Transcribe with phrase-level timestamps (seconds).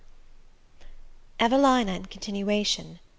[1.39, 2.97] EVELINA IN CONTINUATION.